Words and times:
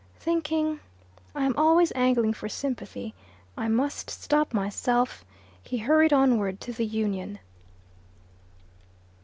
Thinking 0.19 0.79
"I 1.35 1.43
am 1.45 1.53
always 1.57 1.91
angling 1.95 2.33
for 2.33 2.49
sympathy; 2.49 3.13
I 3.55 3.67
must 3.67 4.09
stop 4.09 4.51
myself," 4.51 5.23
he 5.61 5.77
hurried 5.77 6.11
onward 6.11 6.59
to 6.61 6.73
the 6.73 6.87
Union. 6.87 7.37